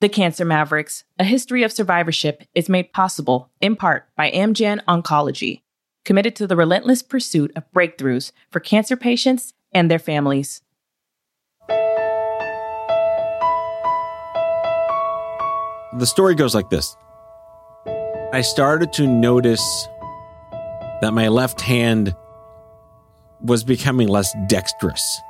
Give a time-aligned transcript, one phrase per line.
[0.00, 5.60] The Cancer Mavericks, a history of survivorship, is made possible in part by Amgen Oncology,
[6.06, 10.62] committed to the relentless pursuit of breakthroughs for cancer patients and their families.
[15.98, 16.96] The story goes like this
[18.32, 19.86] I started to notice
[21.02, 22.16] that my left hand
[23.42, 25.20] was becoming less dexterous.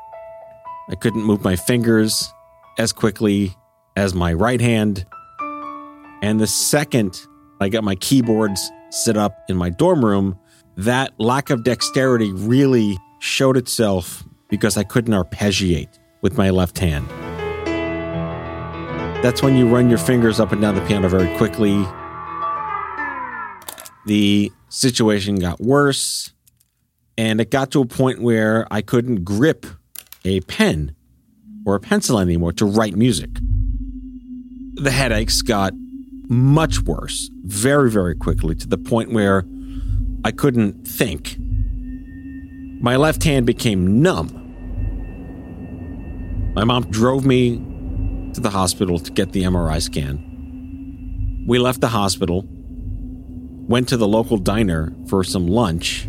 [0.88, 2.32] I couldn't move my fingers
[2.78, 3.56] as quickly
[4.00, 5.04] as my right hand.
[6.22, 7.20] And the second
[7.60, 10.38] I got my keyboards set up in my dorm room,
[10.78, 17.06] that lack of dexterity really showed itself because I couldn't arpeggiate with my left hand.
[19.22, 21.86] That's when you run your fingers up and down the piano very quickly.
[24.06, 26.32] The situation got worse,
[27.18, 29.66] and it got to a point where I couldn't grip
[30.24, 30.96] a pen
[31.66, 33.28] or a pencil anymore to write music
[34.74, 35.72] the headaches got
[36.28, 39.44] much worse very, very quickly to the point where
[40.24, 41.36] I couldn't think.
[42.80, 44.36] My left hand became numb.
[46.54, 47.56] My mom drove me
[48.34, 51.44] to the hospital to get the MRI scan.
[51.46, 52.44] We left the hospital,
[53.68, 56.06] went to the local diner for some lunch,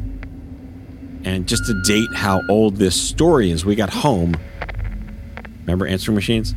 [1.23, 4.35] and just to date how old this story is, we got home.
[5.61, 6.55] Remember answering machines?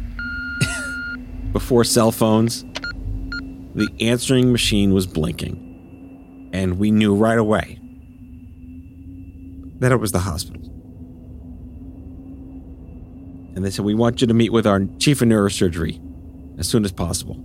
[1.55, 2.65] Before cell phones,
[3.77, 6.51] the answering machine was blinking.
[6.53, 7.79] And we knew right away
[9.79, 10.61] that it was the hospital.
[13.55, 16.01] And they said, We want you to meet with our chief of neurosurgery
[16.59, 17.37] as soon as possible.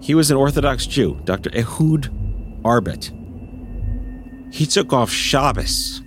[0.00, 1.50] He was an Orthodox Jew, Dr.
[1.54, 2.10] Ehud
[2.64, 3.12] Arbit.
[4.52, 6.00] He took off Shabbos.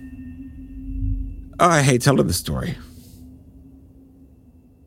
[1.60, 2.76] Oh, I hate telling the story.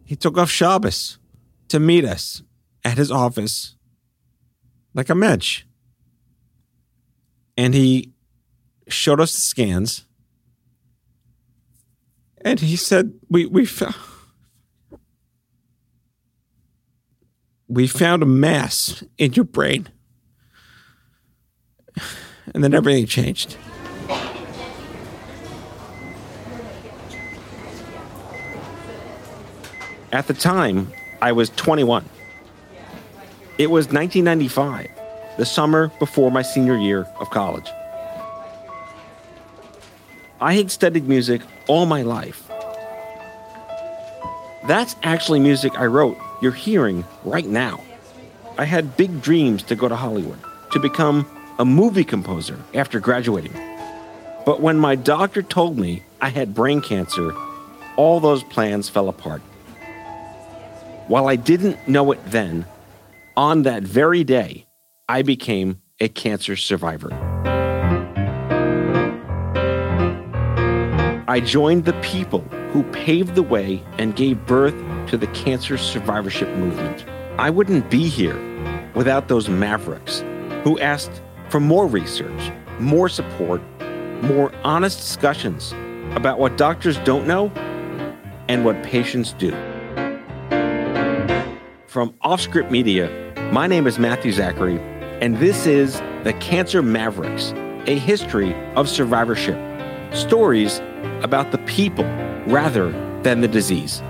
[0.09, 1.19] He took off Shabbos
[1.67, 2.41] to meet us
[2.83, 3.75] at his office
[4.95, 5.65] like a mensch.
[7.55, 8.11] And he
[8.87, 10.07] showed us the scans.
[12.43, 13.93] And he said, we, we, found,
[17.67, 19.89] we found a mass in your brain.
[22.55, 23.57] And then everything changed.
[30.11, 32.03] At the time, I was 21.
[33.59, 34.89] It was 1995,
[35.37, 37.69] the summer before my senior year of college.
[40.41, 42.49] I had studied music all my life.
[44.67, 47.83] That's actually music I wrote you're hearing right now.
[48.57, 50.39] I had big dreams to go to Hollywood,
[50.71, 51.27] to become
[51.59, 53.53] a movie composer after graduating.
[54.45, 57.33] But when my doctor told me I had brain cancer,
[57.97, 59.41] all those plans fell apart.
[61.09, 62.67] While I didn't know it then,
[63.35, 64.67] on that very day,
[65.07, 67.11] I became a cancer survivor.
[71.27, 74.75] I joined the people who paved the way and gave birth
[75.07, 77.05] to the cancer survivorship movement.
[77.39, 78.37] I wouldn't be here
[78.93, 80.19] without those mavericks
[80.63, 83.63] who asked for more research, more support,
[84.21, 85.73] more honest discussions
[86.11, 87.47] about what doctors don't know
[88.47, 89.55] and what patients do.
[91.89, 94.77] From Offscript Media, my name is Matthew Zachary,
[95.21, 97.51] and this is The Cancer Mavericks,
[97.87, 99.57] a history of survivorship.
[100.13, 100.81] Stories
[101.23, 102.05] about the people
[102.45, 102.91] rather
[103.23, 104.01] than the disease.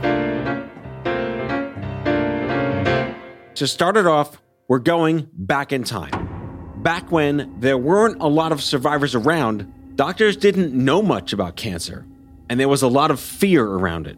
[3.55, 6.73] To start it off, we're going back in time.
[6.83, 12.05] Back when there weren't a lot of survivors around, doctors didn't know much about cancer,
[12.49, 14.17] and there was a lot of fear around it.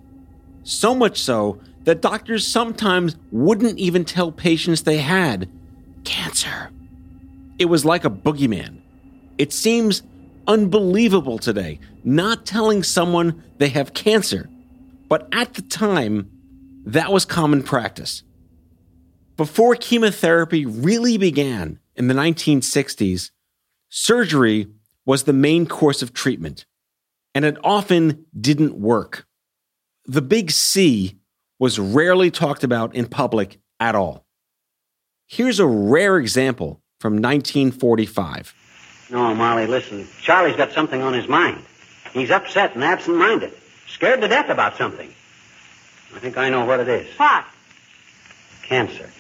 [0.64, 5.50] So much so that doctors sometimes wouldn't even tell patients they had
[6.04, 6.72] cancer.
[7.60, 8.82] It was like a boogeyman.
[9.38, 10.04] It seems
[10.48, 14.50] unbelievable today, not telling someone they have cancer.
[15.08, 16.30] But at the time,
[16.86, 18.24] that was common practice.
[19.38, 23.32] Before chemotherapy really began in the 1960s,
[23.90, 24.68] surgery
[25.06, 26.66] was the main course of treatment,
[27.34, 29.26] and it often didn't work.
[30.06, 31.21] The big C
[31.62, 34.26] was rarely talked about in public at all.
[35.28, 38.56] Here's a rare example from 1945.
[39.12, 40.08] No, Molly, listen.
[40.24, 41.64] Charlie's got something on his mind.
[42.14, 43.54] He's upset and absent minded,
[43.88, 45.14] scared to death about something.
[46.16, 47.08] I think I know what it is.
[47.18, 47.46] What?
[48.64, 49.12] Cancer.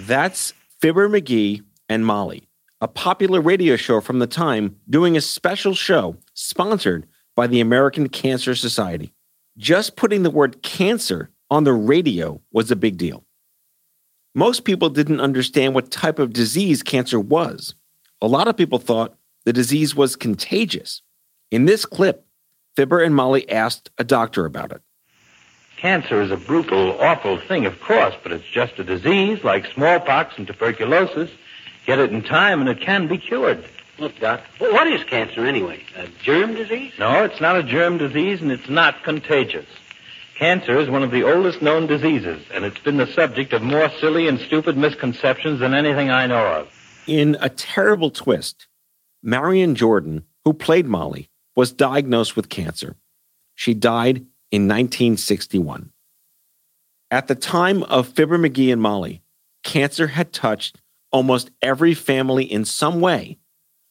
[0.00, 2.48] That's Fibber McGee and Molly,
[2.80, 7.06] a popular radio show from the time doing a special show sponsored
[7.36, 9.12] by the American Cancer Society.
[9.56, 13.24] just putting the word cancer on the radio was a big deal.
[14.34, 17.74] Most people didn't understand what type of disease cancer was.
[18.20, 21.02] A lot of people thought the disease was contagious.
[21.50, 22.26] In this clip,
[22.74, 24.82] Fibber and Molly asked a doctor about it.
[25.76, 30.38] Cancer is a brutal, awful thing, of course, but it's just a disease like smallpox
[30.38, 31.30] and tuberculosis.
[31.86, 33.64] Get it in time and it can be cured.
[33.98, 35.80] Look, Doc, what is cancer anyway?
[35.96, 36.92] A germ disease?
[36.98, 39.66] No, it's not a germ disease and it's not contagious.
[40.36, 43.88] Cancer is one of the oldest known diseases, and it's been the subject of more
[44.00, 46.68] silly and stupid misconceptions than anything I know of.
[47.06, 48.66] In a terrible twist,
[49.22, 52.96] Marion Jordan, who played Molly, was diagnosed with cancer.
[53.54, 55.92] She died in 1961.
[57.12, 59.22] At the time of Fibber McGee and Molly,
[59.62, 60.80] cancer had touched
[61.12, 63.38] almost every family in some way,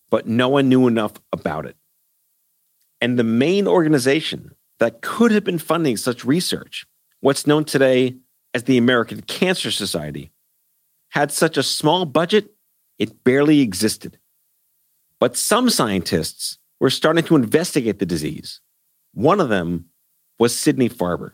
[0.09, 1.77] but no one knew enough about it.
[2.99, 6.85] And the main organization that could have been funding such research,
[7.21, 8.17] what's known today
[8.53, 10.29] as the American Cancer Society,
[11.11, 12.49] had such a small budget,
[12.99, 14.19] it barely existed.
[15.21, 18.59] But some scientists were starting to investigate the disease.
[19.13, 19.85] One of them
[20.37, 21.31] was Sidney Farber,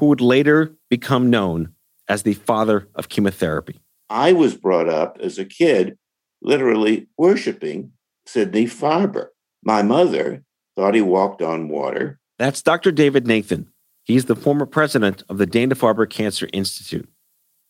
[0.00, 1.72] who would later become known
[2.08, 3.80] as the father of chemotherapy.
[4.10, 5.96] I was brought up as a kid
[6.42, 7.92] literally worshiping
[8.26, 9.28] Sidney Farber.
[9.62, 10.42] My mother
[10.74, 12.18] thought he walked on water.
[12.38, 12.92] That's Dr.
[12.92, 13.70] David Nathan.
[14.02, 17.08] He's the former president of the Dana Farber Cancer Institute.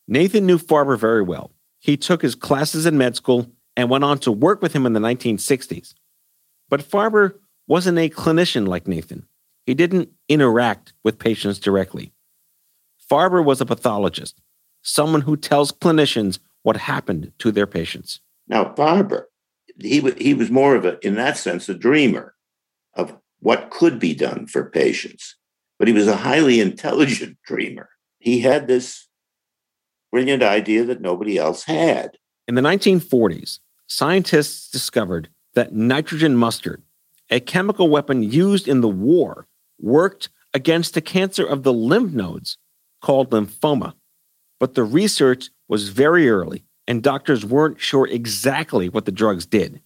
[0.07, 1.51] Nathan knew Farber very well.
[1.79, 4.93] He took his classes in med school and went on to work with him in
[4.93, 5.93] the 1960s.
[6.69, 7.35] But Farber
[7.67, 9.27] wasn't a clinician like Nathan.
[9.65, 12.13] He didn't interact with patients directly.
[13.09, 14.41] Farber was a pathologist,
[14.81, 18.19] someone who tells clinicians what happened to their patients.
[18.47, 19.23] Now, Farber,
[19.79, 22.35] he, he was more of a, in that sense, a dreamer
[22.93, 25.35] of what could be done for patients,
[25.79, 27.89] but he was a highly intelligent dreamer.
[28.19, 29.07] He had this
[30.11, 32.17] brilliant idea that nobody else had.
[32.47, 36.83] In the 1940s, scientists discovered that nitrogen mustard,
[37.29, 39.47] a chemical weapon used in the war,
[39.79, 42.57] worked against a cancer of the lymph nodes
[43.01, 43.93] called lymphoma.
[44.59, 49.81] But the research was very early, and doctors weren't sure exactly what the drugs did.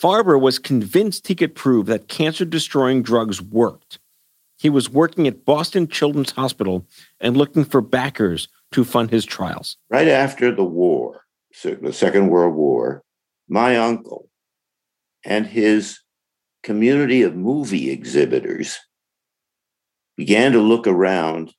[0.00, 3.98] Farber was convinced he could prove that cancer destroying drugs worked.
[4.56, 6.86] He was working at Boston Children's Hospital
[7.20, 9.76] and looking for backers to fund his trials.
[9.90, 11.22] Right after the war,
[11.62, 13.02] the Second World War,
[13.48, 14.28] my uncle
[15.24, 16.00] and his
[16.62, 18.78] community of movie exhibitors
[20.16, 21.54] began to look around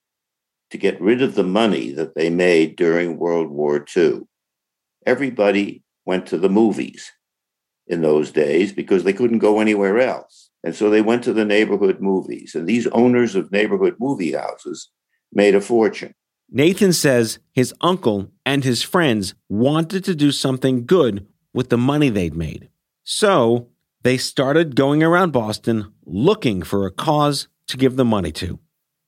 [0.72, 4.22] to get rid of the money that they made during World War II.
[5.06, 7.12] Everybody went to the movies
[7.90, 10.50] in those days because they couldn't go anywhere else.
[10.64, 12.54] And so they went to the neighborhood movies.
[12.56, 14.90] And these owners of neighborhood movie houses
[15.34, 16.14] made a fortune.
[16.52, 22.10] Nathan says his uncle and his friends wanted to do something good with the money
[22.10, 22.70] they'd made.
[23.04, 23.70] So
[24.04, 28.60] they started going around Boston looking for a cause to give the money to.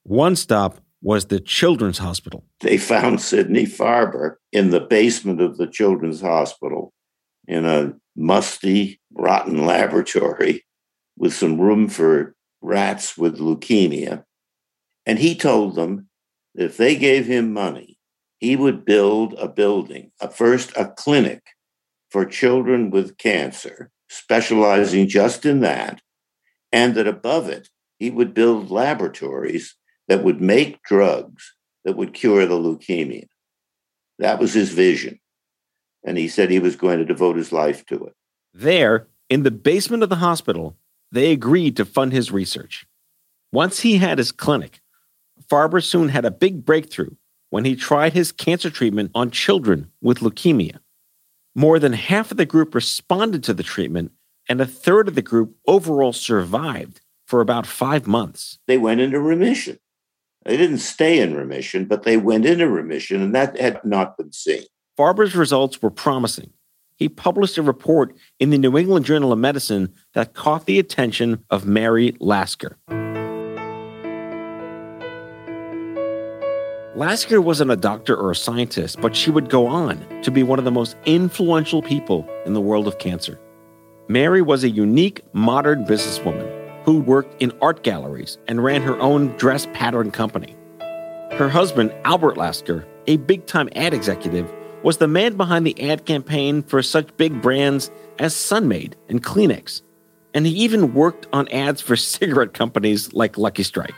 [0.04, 2.44] One stop was the Children's Hospital.
[2.60, 6.94] They found Sidney Farber in the basement of the Children's Hospital
[7.52, 10.66] in a musty, rotten laboratory
[11.18, 14.24] with some room for rats with leukemia.
[15.06, 16.10] And he told them
[16.56, 17.98] that if they gave him money,
[18.40, 21.44] he would build a building, a, first a clinic
[22.10, 26.02] for children with cancer, specializing just in that,
[26.72, 29.76] and that above it, he would build laboratories
[30.08, 31.54] that would make drugs
[31.86, 33.28] that would cure the leukemia.
[34.20, 35.21] That was his vision.
[36.04, 38.16] And he said he was going to devote his life to it.
[38.54, 40.76] There, in the basement of the hospital,
[41.12, 42.86] they agreed to fund his research.
[43.52, 44.82] Once he had his clinic,
[45.50, 47.12] Farber soon had a big breakthrough
[47.50, 50.80] when he tried his cancer treatment on children with leukemia.
[51.54, 54.14] More than half of the group responded to the treatment,
[54.48, 58.58] and a third of the group overall survived for about five months.
[58.68, 59.80] They went into remission.
[60.46, 64.32] They didn't stay in remission, but they went into remission, and that had not been
[64.32, 64.64] seen.
[65.02, 66.52] Farber's results were promising.
[66.96, 71.44] He published a report in the New England Journal of Medicine that caught the attention
[71.50, 72.78] of Mary Lasker.
[76.96, 80.60] Lasker wasn't a doctor or a scientist, but she would go on to be one
[80.60, 83.40] of the most influential people in the world of cancer.
[84.08, 89.30] Mary was a unique modern businesswoman who worked in art galleries and ran her own
[89.38, 90.56] dress pattern company.
[91.32, 94.48] Her husband, Albert Lasker, a big time ad executive,
[94.84, 99.82] was the man behind the ad campaign for such big brands as Sunmaid and Kleenex.
[100.34, 103.96] And he even worked on ads for cigarette companies like Lucky Strike.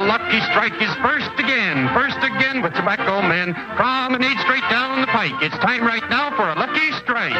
[0.00, 3.54] lucky strike is first again, first again with tobacco men.
[3.76, 5.32] Promenade straight down the pike.
[5.42, 7.34] It's time right now for a lucky strike.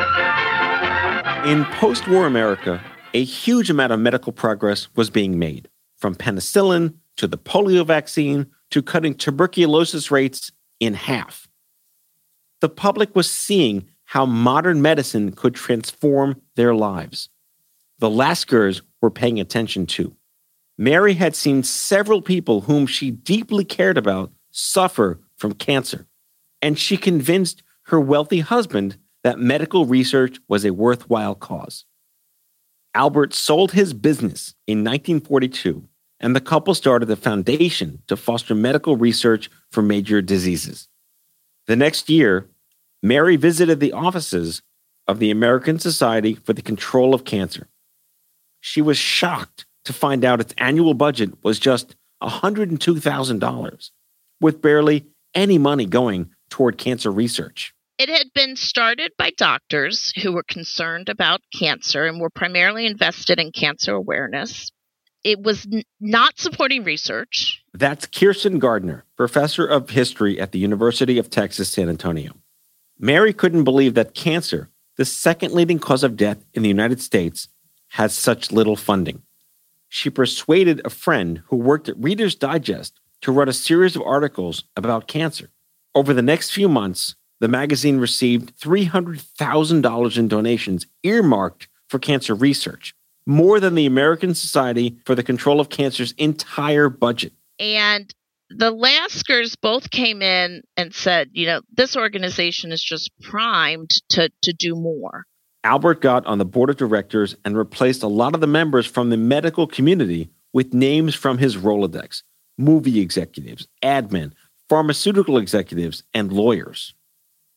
[1.46, 2.82] In post war America,
[3.14, 8.46] a huge amount of medical progress was being made, from penicillin to the polio vaccine
[8.70, 11.45] to cutting tuberculosis rates in half.
[12.60, 17.28] The public was seeing how modern medicine could transform their lives.
[17.98, 20.16] The Laskers were paying attention too.
[20.78, 26.06] Mary had seen several people whom she deeply cared about suffer from cancer,
[26.62, 31.84] and she convinced her wealthy husband that medical research was a worthwhile cause.
[32.94, 35.88] Albert sold his business in 1942,
[36.20, 40.88] and the couple started a foundation to foster medical research for major diseases.
[41.66, 42.48] The next year,
[43.02, 44.62] Mary visited the offices
[45.08, 47.68] of the American Society for the Control of Cancer.
[48.60, 53.90] She was shocked to find out its annual budget was just $102,000,
[54.40, 57.72] with barely any money going toward cancer research.
[57.98, 63.38] It had been started by doctors who were concerned about cancer and were primarily invested
[63.38, 64.70] in cancer awareness.
[65.26, 67.62] It was n- not supporting research.
[67.74, 72.32] That's Kirsten Gardner, professor of history at the University of Texas, San Antonio.
[72.98, 77.48] Mary couldn't believe that cancer, the second leading cause of death in the United States,
[77.88, 79.22] has such little funding
[79.88, 84.64] she persuaded a friend who worked at Reader's Digest to write a series of articles
[84.76, 85.50] about cancer.
[85.94, 92.94] Over the next few months, the magazine received $300,000 in donations earmarked for cancer research,
[93.26, 97.32] more than the American Society for the Control of Cancer's entire budget.
[97.58, 98.12] And
[98.50, 104.30] the Laskers both came in and said, you know, this organization is just primed to,
[104.42, 105.24] to do more.
[105.64, 109.10] Albert got on the board of directors and replaced a lot of the members from
[109.10, 112.22] the medical community with names from his Rolodex
[112.56, 114.32] movie executives, admin,
[114.68, 116.94] pharmaceutical executives, and lawyers.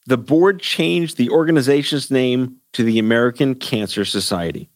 [0.05, 4.69] The board changed the organization's name to the American Cancer Society,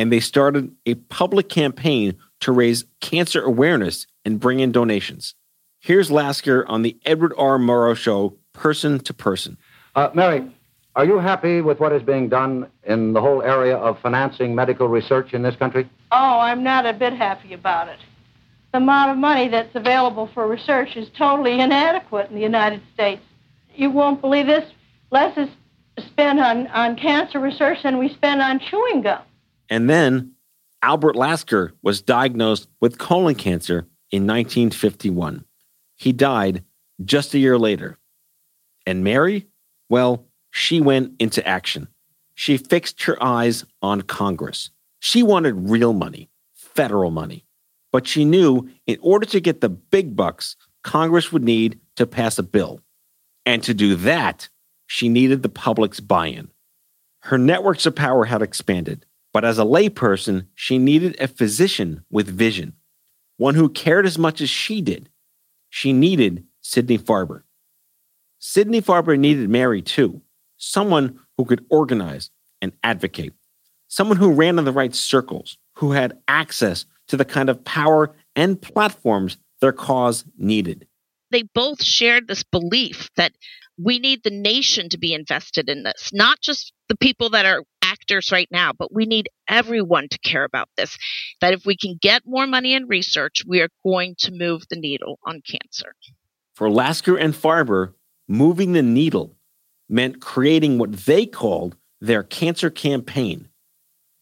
[0.00, 5.34] and they started a public campaign to raise cancer awareness and bring in donations.
[5.78, 7.58] Here's Lasker on the Edward R.
[7.58, 9.58] Murrow Show, person to person.
[9.94, 10.50] Uh, Mary,
[10.96, 14.88] are you happy with what is being done in the whole area of financing medical
[14.88, 15.86] research in this country?
[16.10, 17.98] Oh, I'm not a bit happy about it.
[18.72, 23.22] The amount of money that's available for research is totally inadequate in the United States.
[23.74, 24.64] You won't believe this.
[25.10, 25.50] Less is
[26.06, 29.20] spent on, on cancer research than we spend on chewing gum.
[29.70, 30.32] And then
[30.82, 35.44] Albert Lasker was diagnosed with colon cancer in 1951.
[35.96, 36.64] He died
[37.04, 37.98] just a year later.
[38.86, 39.46] And Mary?
[39.88, 41.88] Well, she went into action.
[42.34, 44.70] She fixed her eyes on Congress.
[44.98, 47.44] She wanted real money, federal money.
[47.92, 52.38] But she knew in order to get the big bucks, Congress would need to pass
[52.38, 52.80] a bill.
[53.44, 54.48] And to do that,
[54.86, 56.50] she needed the public's buy in.
[57.20, 62.28] Her networks of power had expanded, but as a layperson, she needed a physician with
[62.28, 62.74] vision,
[63.36, 65.08] one who cared as much as she did.
[65.68, 67.42] She needed Sidney Farber.
[68.38, 70.22] Sidney Farber needed Mary too
[70.60, 72.30] someone who could organize
[72.62, 73.32] and advocate,
[73.88, 78.14] someone who ran in the right circles, who had access to the kind of power
[78.36, 80.86] and platforms their cause needed.
[81.30, 83.32] They both shared this belief that
[83.78, 87.64] we need the nation to be invested in this, not just the people that are
[87.90, 90.96] actors right now, but we need everyone to care about this.
[91.40, 94.76] That if we can get more money in research, we are going to move the
[94.76, 95.94] needle on cancer.
[96.54, 97.94] For Lasker and Farber,
[98.28, 99.36] moving the needle
[99.88, 103.48] meant creating what they called their cancer campaign.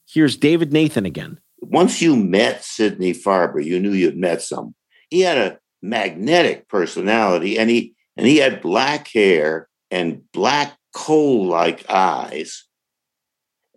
[0.08, 1.38] Here's David Nathan again.
[1.60, 4.74] Once you met Sidney Farber, you knew you'd met some.
[5.10, 11.88] He had a magnetic personality and he and he had black hair and black coal-like
[11.88, 12.64] eyes.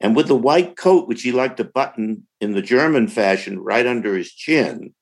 [0.01, 3.85] And with the white coat, which he liked to button in the German fashion right
[3.85, 4.93] under his chin,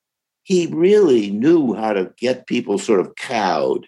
[0.43, 3.87] he really knew how to get people sort of cowed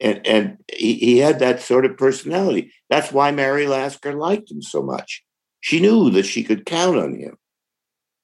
[0.00, 2.72] and and he, he had that sort of personality.
[2.88, 5.24] That's why Mary Lasker liked him so much.
[5.60, 7.36] She knew that she could count on him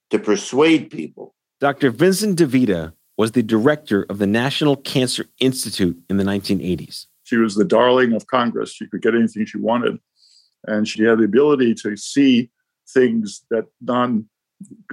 [0.09, 1.35] to persuade people.
[1.59, 1.91] Dr.
[1.91, 7.07] Vincent DeVita was the director of the National Cancer Institute in the 1980s.
[7.23, 8.71] She was the darling of Congress.
[8.71, 9.99] She could get anything she wanted.
[10.67, 12.49] And she had the ability to see
[12.87, 14.27] things that non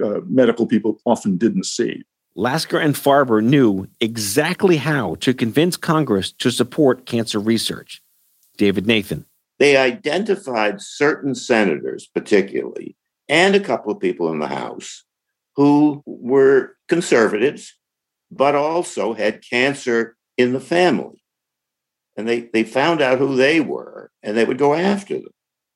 [0.03, 2.03] uh, medical people often didn't see.
[2.35, 8.01] Lasker and Farber knew exactly how to convince Congress to support cancer research.
[8.57, 9.25] David Nathan.
[9.59, 12.95] They identified certain senators, particularly,
[13.29, 15.05] and a couple of people in the House
[15.55, 17.75] who were conservatives,
[18.31, 21.23] but also had cancer in the family.
[22.17, 25.33] And they, they found out who they were and they would go after them.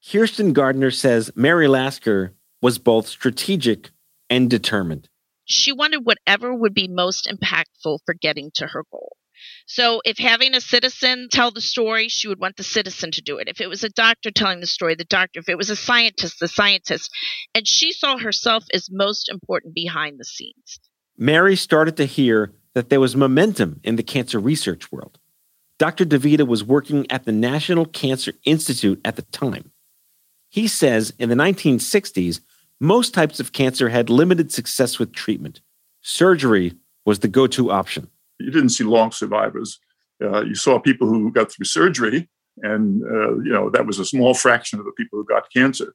[0.09, 3.91] Kirsten Gardner says Mary Lasker was both strategic
[4.29, 5.09] and determined.
[5.43, 9.17] She wanted whatever would be most impactful for getting to her goal.
[9.65, 13.37] So if having a citizen tell the story, she would want the citizen to do
[13.37, 13.49] it.
[13.49, 15.41] If it was a doctor telling the story, the doctor.
[15.41, 17.11] If it was a scientist, the scientist.
[17.53, 20.79] And she saw herself as most important behind the scenes.
[21.17, 25.19] Mary started to hear that there was momentum in the cancer research world.
[25.79, 26.05] Dr.
[26.05, 29.71] DeVita was working at the National Cancer Institute at the time.
[30.57, 32.41] He says in the 1960s,
[32.79, 35.61] most types of cancer had limited success with treatment.
[36.01, 36.73] Surgery
[37.05, 38.09] was the go to option
[38.39, 39.79] you didn't see long survivors.
[40.23, 42.29] Uh, you saw people who got through surgery,
[42.63, 45.93] and uh, you know that was a small fraction of the people who got cancer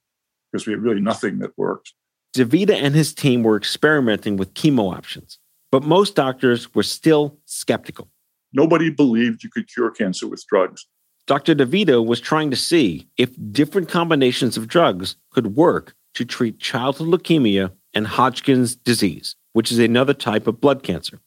[0.51, 1.93] because we had really nothing that worked.
[2.37, 5.39] DeVita and his team were experimenting with chemo options,
[5.71, 8.09] but most doctors were still skeptical.
[8.53, 10.87] Nobody believed you could cure cancer with drugs.
[11.27, 11.55] Dr.
[11.55, 17.09] DeVita was trying to see if different combinations of drugs could work to treat childhood
[17.09, 21.21] leukemia and Hodgkin's disease, which is another type of blood cancer.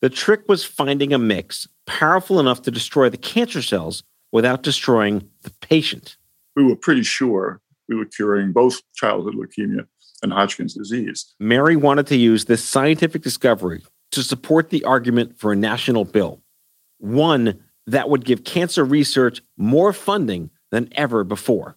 [0.00, 5.28] The trick was finding a mix powerful enough to destroy the cancer cells without destroying
[5.42, 6.16] the patient.
[6.56, 9.86] We were pretty sure we were curing both childhood leukemia
[10.22, 11.34] and Hodgkin's disease.
[11.40, 13.82] Mary wanted to use this scientific discovery
[14.12, 16.42] to support the argument for a national bill,
[16.98, 21.76] one that would give cancer research more funding than ever before.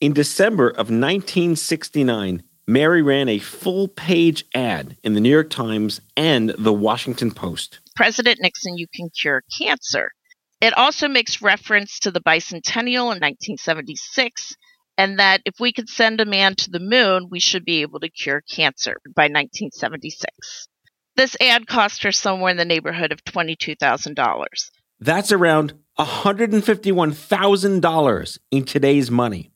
[0.00, 6.00] In December of 1969, Mary ran a full page ad in the New York Times
[6.16, 7.80] and the Washington Post.
[7.94, 10.10] President Nixon, you can cure cancer.
[10.60, 14.56] It also makes reference to the bicentennial in 1976
[14.96, 18.00] and that if we could send a man to the moon, we should be able
[18.00, 20.68] to cure cancer by 1976.
[21.16, 24.44] This ad cost her somewhere in the neighborhood of $22,000.
[25.04, 29.50] That's around $151,000 in today's money.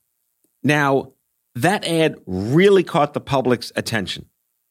[0.63, 1.13] Now,
[1.55, 4.27] that ad really caught the public's attention.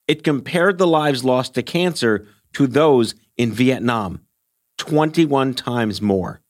[0.08, 4.22] It compared the lives lost to cancer to those in Vietnam,
[4.78, 6.42] 21 times more.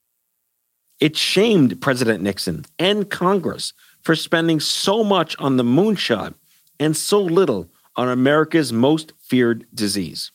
[0.99, 6.33] It shamed President Nixon and Congress for spending so much on the moonshot
[6.81, 10.33] and so little on America's most feared disease.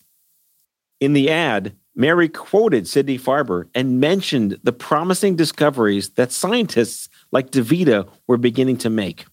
[0.98, 7.50] In the ad, Mary quoted Sidney Farber and mentioned the promising discoveries that scientists like
[7.50, 9.26] DeVita were beginning to make.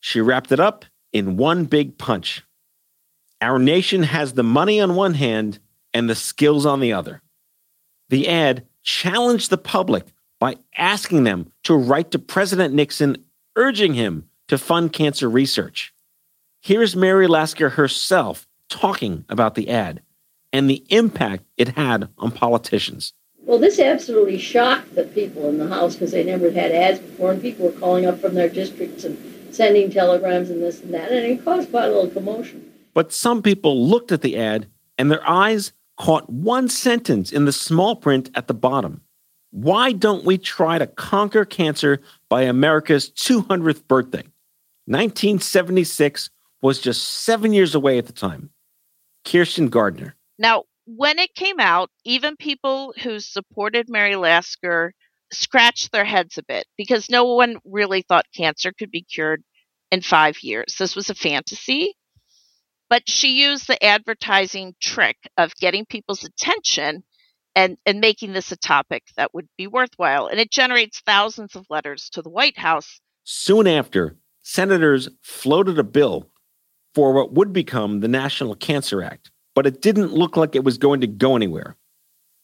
[0.00, 2.44] She wrapped it up in one big punch.
[3.40, 5.58] Our nation has the money on one hand
[5.94, 7.22] and the skills on the other.
[8.10, 10.04] The ad challenged the public
[10.38, 13.16] by asking them to write to President Nixon
[13.56, 15.92] urging him to fund cancer research.
[16.60, 20.02] Here's Mary Lasker herself talking about the ad
[20.56, 23.12] and the impact it had on politicians.
[23.44, 27.32] Well, this absolutely shocked the people in the House because they never had ads before,
[27.32, 31.12] and people were calling up from their districts and sending telegrams and this and that,
[31.12, 32.72] and it caused quite a little commotion.
[32.94, 34.66] But some people looked at the ad
[34.96, 39.02] and their eyes caught one sentence in the small print at the bottom.
[39.50, 44.24] Why don't we try to conquer cancer by America's 200th birthday?
[44.86, 46.30] 1976
[46.62, 48.50] was just seven years away at the time.
[49.24, 50.15] Kirsten Gardner.
[50.38, 54.92] Now, when it came out, even people who supported Mary Lasker
[55.32, 59.42] scratched their heads a bit because no one really thought cancer could be cured
[59.90, 60.76] in five years.
[60.78, 61.94] This was a fantasy.
[62.88, 67.02] But she used the advertising trick of getting people's attention
[67.56, 70.28] and, and making this a topic that would be worthwhile.
[70.28, 73.00] And it generates thousands of letters to the White House.
[73.24, 76.30] Soon after, senators floated a bill
[76.94, 80.76] for what would become the National Cancer Act, but it didn't look like it was
[80.78, 81.74] going to go anywhere.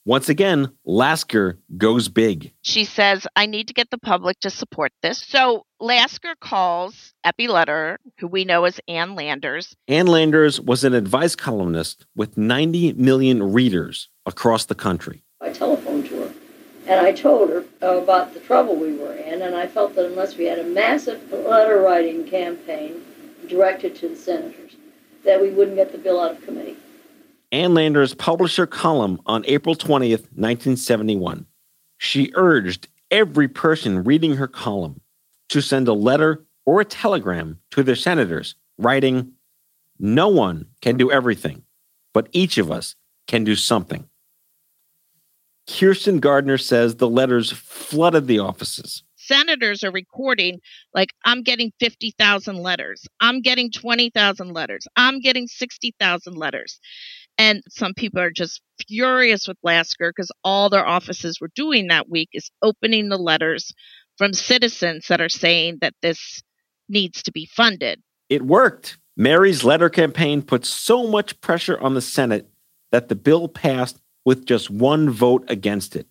[0.05, 2.53] Once again, Lasker goes big.
[2.63, 5.19] She says, I need to get the public to support this.
[5.25, 9.77] So Lasker calls Eppie Lederer, who we know as Ann Landers.
[9.87, 15.23] Ann Landers was an advice columnist with 90 million readers across the country.
[15.41, 16.33] I telephoned to her
[16.89, 20.37] and I told her about the trouble we were in, and I felt that unless
[20.37, 23.03] we had a massive letter writing campaign
[23.49, 24.73] directed to the senators,
[25.25, 26.77] that we wouldn't get the bill out of committee.
[27.53, 31.47] Ann Landers published her column on April 20th, 1971.
[31.99, 35.03] She urged every person reading her column
[35.51, 39.33] to send a letter or a telegram to their senators, writing,
[39.99, 41.63] No one can do everything,
[42.15, 42.97] but each of us
[43.29, 44.09] can do something.
[45.69, 50.61] Kirsten Gardner says the letters flooded the offices senators are recording
[50.95, 56.81] like i'm getting 50,000 letters i'm getting 20,000 letters i'm getting 60,000 letters
[57.39, 62.09] And some people are just furious with Lasker because all their offices were doing that
[62.09, 63.73] week is opening the letters
[64.19, 66.43] from citizens that are saying that this
[66.89, 68.01] needs to be funded.
[68.29, 68.99] It worked.
[69.17, 72.49] Mary's letter campaign put so much pressure on the Senate
[72.91, 76.07] that the bill passed with just one vote against it.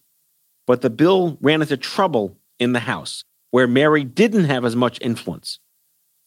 [0.67, 4.99] But the bill ran into trouble in the House, where Mary didn't have as much
[5.01, 5.59] influence.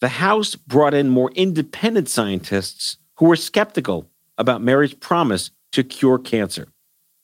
[0.00, 6.18] The House brought in more independent scientists who were skeptical about Mary's promise to cure
[6.18, 6.68] cancer.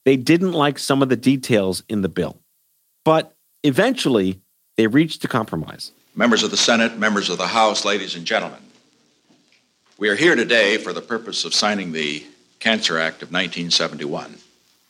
[0.05, 2.39] They didn't like some of the details in the bill.
[3.05, 4.41] But eventually,
[4.77, 5.93] they reached a compromise.
[6.15, 8.61] Members of the Senate, members of the House, ladies and gentlemen,
[9.99, 12.25] we are here today for the purpose of signing the
[12.59, 14.37] Cancer Act of 1971.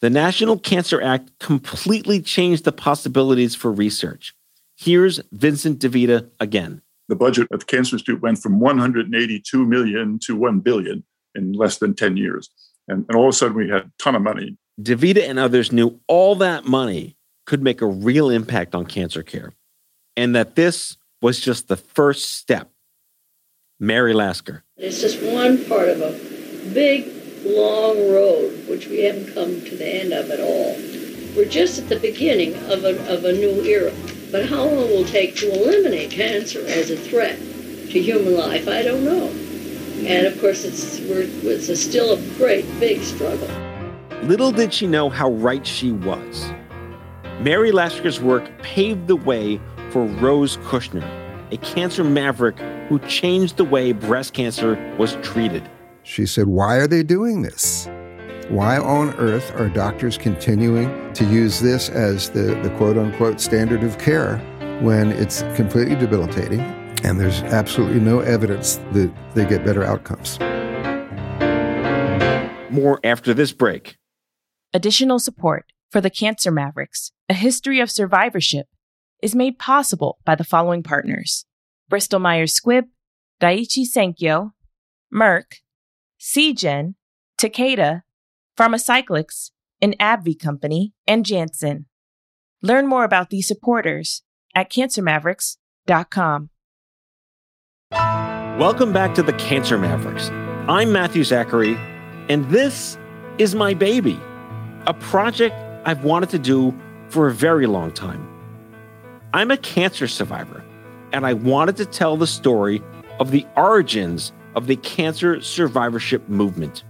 [0.01, 4.35] The National Cancer Act completely changed the possibilities for research.
[4.77, 6.81] Here's Vincent DeVita again.
[7.09, 11.79] The budget of the Cancer Institute went from 182 million to 1 billion in less
[11.79, 12.51] than 10 years.
[12.89, 14.57] And, and all of a sudden, we had a ton of money.
[14.81, 17.17] DeVita and others knew all that money
[17.47, 19.53] could make a real impact on cancer care,
[20.17, 22.71] and that this was just the first step.
[23.79, 24.63] Mary Lasker.
[24.77, 26.13] It's just one part of a
[26.75, 27.09] big,
[27.45, 30.77] long road, which we haven't come to the end of at all.
[31.35, 33.93] We're just at the beginning of a, of a new era.
[34.31, 38.69] But how long will it take to eliminate cancer as a threat to human life?
[38.69, 39.33] I don't know.
[40.07, 43.49] And of course, it's, we're, it's a still a great, big struggle.
[44.23, 46.53] Little did she know how right she was.
[47.41, 49.61] Mary Lasker's work paved the way
[49.91, 51.05] for Rose Kushner,
[51.53, 52.59] a cancer maverick
[52.89, 55.69] who changed the way breast cancer was treated.
[56.03, 57.89] She said, Why are they doing this?
[58.49, 63.85] Why on earth are doctors continuing to use this as the, the quote unquote standard
[63.85, 64.39] of care
[64.81, 66.61] when it's completely debilitating
[67.05, 70.39] and there's absolutely no evidence that they get better outcomes?
[72.71, 73.97] More after this break.
[74.73, 78.67] Additional support for the Cancer Mavericks, a history of survivorship,
[79.23, 81.45] is made possible by the following partners
[81.89, 82.85] Bristol Myers Squibb,
[83.41, 84.53] Daiichi Sankyo,
[85.13, 85.61] Merck,
[86.21, 86.95] Seagen,
[87.39, 88.03] Takeda,
[88.57, 89.51] Pharmacyclics,
[89.83, 91.87] an AbbVie company, and Janssen.
[92.63, 94.23] Learn more about these supporters
[94.55, 96.51] at cancermavericks.com.
[98.61, 100.29] Welcome back to the Cancer Mavericks.
[100.69, 101.79] I'm Matthew Zachary,
[102.29, 102.99] and this
[103.39, 104.21] is my baby,
[104.87, 106.75] a project I've wanted to do
[107.09, 108.29] for a very long time.
[109.33, 110.63] I'm a cancer survivor,
[111.15, 112.83] and I wanted to tell the story
[113.19, 116.85] of the origins of the cancer survivorship movement.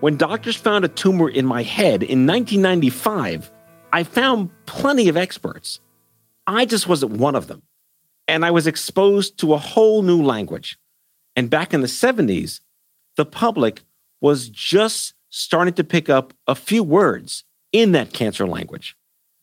[0.00, 3.50] When doctors found a tumor in my head in 1995,
[3.94, 5.80] I found plenty of experts.
[6.46, 7.62] I just wasn't one of them.
[8.28, 10.78] And I was exposed to a whole new language.
[11.34, 12.60] And back in the 70s,
[13.16, 13.82] the public
[14.20, 18.96] was just starting to pick up a few words in that cancer language.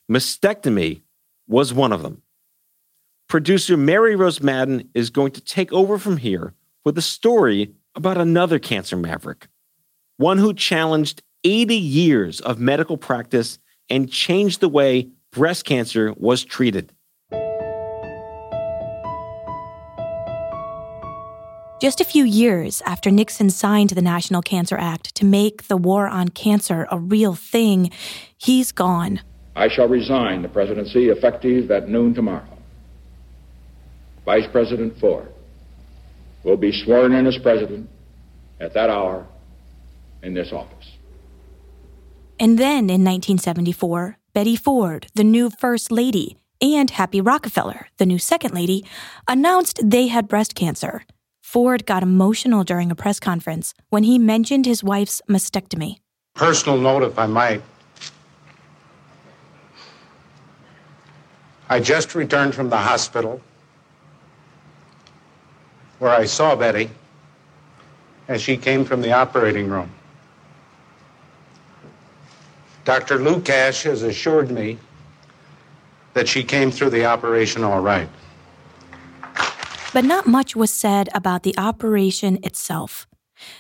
[0.10, 1.02] Mastectomy
[1.48, 2.22] was one of them.
[3.28, 8.18] Producer Mary Rose Madden is going to take over from here with a story about
[8.18, 9.48] another cancer maverick,
[10.18, 13.58] one who challenged 80 years of medical practice
[13.90, 16.92] and changed the way breast cancer was treated.
[21.82, 26.08] Just a few years after Nixon signed the National Cancer Act to make the war
[26.08, 27.92] on cancer a real thing,
[28.38, 29.20] he's gone.
[29.58, 32.48] I shall resign the presidency effective at noon tomorrow.
[34.24, 35.28] Vice President Ford
[36.46, 37.90] will be sworn in as president
[38.62, 39.28] at that hour
[40.24, 40.92] in this office.
[42.40, 48.18] And then in 1974, Betty Ford, the new First Lady, and Happy Rockefeller, the new
[48.18, 48.86] Second Lady,
[49.28, 51.04] announced they had breast cancer.
[51.56, 56.00] Ford got emotional during a press conference when he mentioned his wife's mastectomy.
[56.34, 57.62] Personal note, if I might.
[61.70, 63.40] I just returned from the hospital
[66.00, 66.90] where I saw Betty
[68.28, 69.90] as she came from the operating room.
[72.84, 73.18] Dr.
[73.18, 74.78] Lukash has assured me
[76.16, 78.10] that she came through the operation all right.
[79.96, 83.08] But not much was said about the operation itself.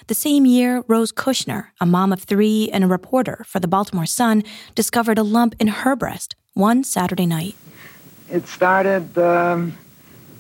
[0.07, 4.05] The same year, Rose Kushner, a mom of three and a reporter for the Baltimore
[4.05, 4.43] Sun,
[4.75, 7.55] discovered a lump in her breast one Saturday night.
[8.29, 9.77] It started um,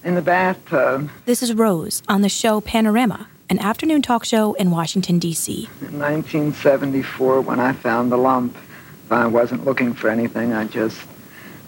[0.03, 1.09] in the bathtub.
[1.23, 5.69] This is Rose on the show Panorama, an afternoon talk show in Washington, D.C.
[5.79, 8.57] In 1974, when I found the lump,
[9.09, 10.51] I wasn't looking for anything.
[10.51, 10.97] I just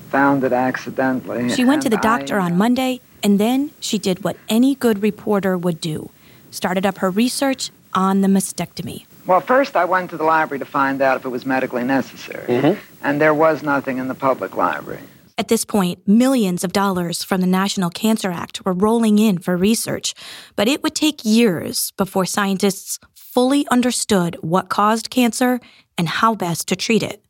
[0.10, 1.50] found it accidentally.
[1.50, 5.02] She went to the doctor I, on Monday, and then she did what any good
[5.02, 6.10] reporter would do
[6.52, 9.06] started up her research on the mastectomy.
[9.26, 12.48] Well, first I went to the library to find out if it was medically necessary,
[12.48, 12.80] Mm-hmm.
[13.04, 15.02] and there was nothing in the public library.
[15.38, 19.56] At this point, millions of dollars from the National Cancer Act were rolling in for
[19.56, 20.16] research,
[20.56, 25.60] but it would take years before scientists fully understood what caused cancer
[25.98, 27.24] and how best to treat it,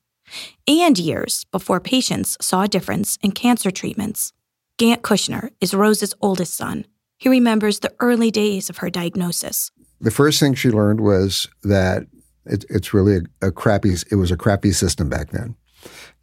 [0.67, 4.32] and years before patients saw a difference in cancer treatments.
[4.78, 6.86] Gant Kushner is Rose's oldest son.
[7.18, 9.72] He remembers the early days of her diagnosis.
[10.00, 12.04] The first thing she learned was that
[12.46, 13.96] it, it's really a, a crappy.
[14.12, 15.56] It was a crappy system back then.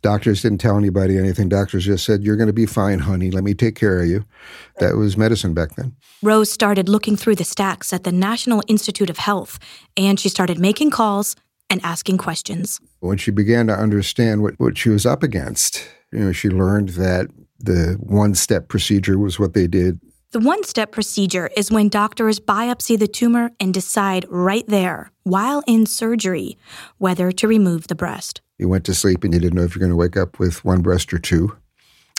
[0.03, 1.49] Doctors didn't tell anybody anything.
[1.49, 3.33] Doctors just said, "You're going to be fine, honey.
[3.33, 4.25] Let me take care of you."
[4.79, 5.97] That was medicine back then.
[6.23, 9.59] Rose started looking through the stacks at the National Institute of Health,
[9.97, 11.35] and she started making calls
[11.69, 12.81] and asking questions.
[13.01, 16.90] When she began to understand what, what she was up against, you know, she learned
[16.90, 20.00] that the one-step procedure was what they did.
[20.31, 25.62] The one step procedure is when doctors biopsy the tumor and decide right there, while
[25.66, 26.59] in surgery,
[26.98, 28.40] whether to remove the breast.
[28.59, 30.64] You went to sleep and you didn't know if you're going to wake up with
[30.64, 31.57] one breast or two,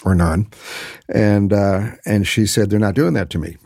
[0.03, 0.47] or none.
[1.09, 3.57] And uh, and she said they're not doing that to me.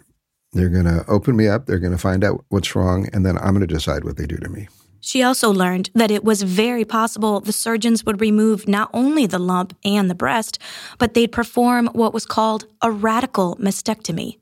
[0.54, 1.65] They're going to open me up.
[1.65, 4.26] They're going to find out what's wrong, and then I'm going to decide what they
[4.26, 4.68] do to me.
[5.02, 9.40] She also learned that it was very possible the surgeons would remove not only the
[9.40, 10.60] lump and the breast,
[10.98, 14.40] but they'd perform what was called a radical mastectomy.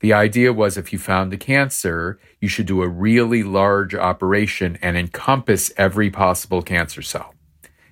[0.00, 4.78] The idea was if you found the cancer, you should do a really large operation
[4.82, 7.34] and encompass every possible cancer cell.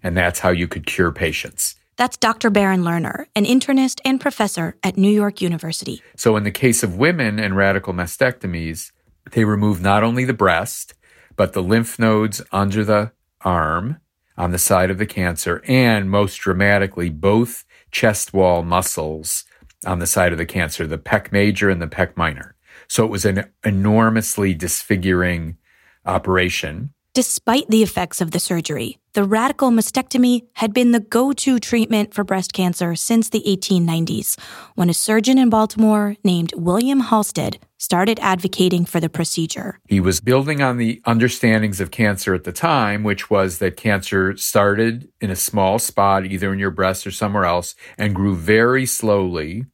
[0.02, 1.76] And that's how you could cure patients.
[1.96, 2.50] That's Dr.
[2.50, 6.02] Barron Lerner, an internist and professor at New York University.
[6.16, 8.92] So, in the case of women and radical mastectomies,
[9.30, 10.94] they remove not only the breast,
[11.36, 13.98] but the lymph nodes under the arm
[14.36, 19.44] on the side of the cancer, and most dramatically, both chest wall muscles
[19.84, 22.54] on the side of the cancer, the pec major and the pec minor.
[22.88, 25.58] So it was an enormously disfiguring
[26.04, 26.92] operation.
[27.14, 32.14] Despite the effects of the surgery, the radical mastectomy had been the go to treatment
[32.14, 34.40] for breast cancer since the 1890s,
[34.76, 39.78] when a surgeon in Baltimore named William Halsted started advocating for the procedure.
[39.88, 44.34] He was building on the understandings of cancer at the time, which was that cancer
[44.38, 48.86] started in a small spot, either in your breast or somewhere else, and grew very
[48.86, 49.66] slowly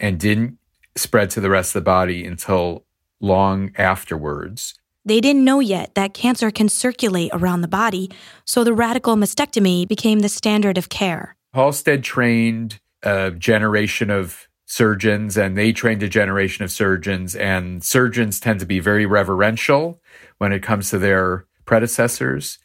[0.00, 0.58] and didn't
[0.96, 2.86] spread to the rest of the body until
[3.20, 4.74] long afterwards.
[5.04, 8.10] They didn't know yet that cancer can circulate around the body,
[8.44, 11.36] so the radical mastectomy became the standard of care.
[11.54, 18.40] Halsted trained a generation of surgeons and they trained a generation of surgeons and surgeons
[18.40, 20.00] tend to be very reverential
[20.38, 22.58] when it comes to their predecessors.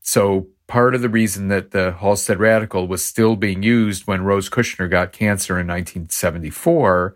[0.00, 4.50] So part of the reason that the Halsted radical was still being used when Rose
[4.50, 7.14] Kushner got cancer in 1974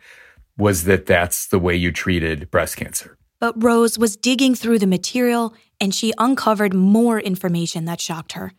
[0.59, 3.16] was that that's the way you treated breast cancer.
[3.41, 8.53] But Rose was digging through the material and she uncovered more information that shocked her.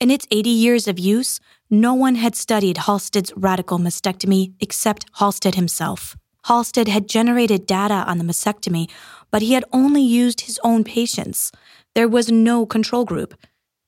[0.00, 5.54] In its 80 years of use, no one had studied Halsted's radical mastectomy except Halsted
[5.54, 6.16] himself.
[6.46, 8.88] Halsted had generated data on the mastectomy,
[9.30, 11.52] but he had only used his own patients.
[11.94, 13.34] There was no control group.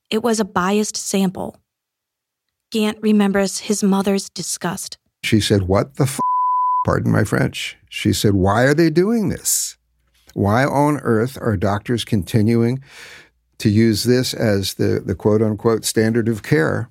[0.09, 1.57] It was a biased sample.
[2.71, 4.97] Gant remembers his mother's disgust.
[5.23, 6.19] She said, What the f?
[6.85, 7.77] Pardon my French.
[7.89, 9.77] She said, Why are they doing this?
[10.33, 12.83] Why on earth are doctors continuing
[13.59, 16.89] to use this as the, the quote unquote standard of care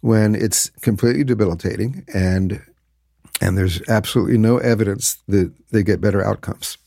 [0.00, 2.60] when it's completely debilitating and
[3.40, 6.78] and there's absolutely no evidence that they get better outcomes.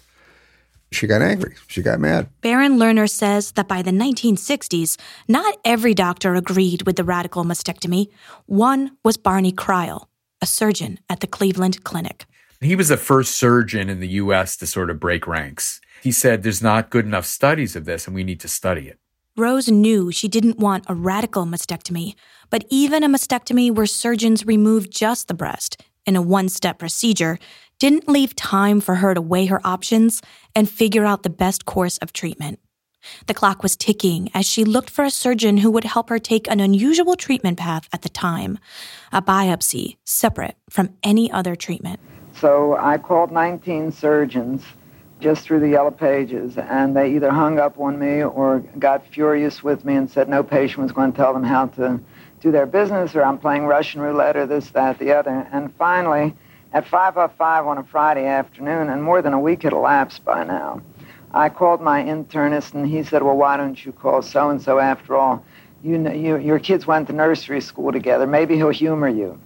[0.92, 1.56] She got angry.
[1.68, 2.30] She got mad.
[2.42, 8.08] Barron Lerner says that by the 1960s, not every doctor agreed with the radical mastectomy.
[8.46, 10.08] One was Barney Crile,
[10.42, 12.26] a surgeon at the Cleveland Clinic.
[12.62, 15.82] He was the first surgeon in the US to sort of break ranks.
[16.02, 19.00] He said, There's not good enough studies of this, and we need to study it.
[19.38, 22.16] Rose knew she didn't want a radical mastectomy,
[22.50, 27.38] but even a mastectomy where surgeons remove just the breast in a one step procedure
[27.78, 30.22] didn't leave time for her to weigh her options
[30.56, 32.60] and figure out the best course of treatment.
[33.28, 36.48] The clock was ticking as she looked for a surgeon who would help her take
[36.48, 38.58] an unusual treatment path at the time
[39.12, 42.00] a biopsy separate from any other treatment.
[42.36, 44.64] So I called 19 surgeons
[45.22, 49.64] just through the yellow pages, and they either hung up on me or got furious
[49.64, 52.00] with me and said no patient was going to tell them how to
[52.42, 55.48] do their business, or I'm playing Russian roulette, or this, that, the other.
[55.54, 56.36] And finally,
[56.74, 60.82] at 5.05 on a Friday afternoon, and more than a week had elapsed by now,
[61.32, 65.46] I called my internist, and he said, well, why don't you call so-and-so after all?
[65.84, 68.28] You, know, you, your kids went to nursery school together.
[68.28, 69.40] Maybe he'll humor you.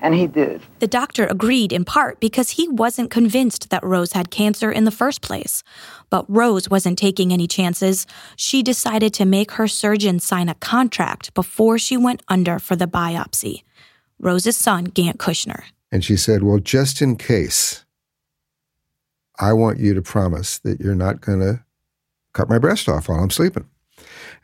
[0.00, 0.62] And he did.
[0.78, 4.90] The doctor agreed in part because he wasn't convinced that Rose had cancer in the
[4.90, 5.62] first place.
[6.10, 8.06] But Rose wasn't taking any chances.
[8.36, 12.86] She decided to make her surgeon sign a contract before she went under for the
[12.86, 13.62] biopsy.
[14.18, 15.62] Rose's son, Gant Kushner.
[15.90, 17.84] And she said, Well, just in case,
[19.38, 21.64] I want you to promise that you're not going to
[22.32, 23.68] cut my breast off while I'm sleeping.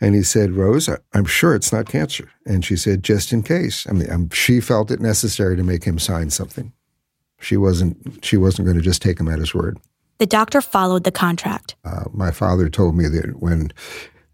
[0.02, 2.28] And he said, Rose, I'm sure it's not cancer.
[2.44, 3.86] And she said, just in case.
[3.88, 6.72] I mean, um, she felt it necessary to make him sign something.
[7.40, 8.24] She wasn't.
[8.24, 9.78] She wasn't going to just take him at his word.
[10.18, 11.76] The doctor followed the contract.
[11.84, 13.72] Uh, my father told me that when